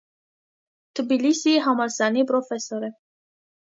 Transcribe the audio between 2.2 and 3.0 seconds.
պրոֆեսոր է։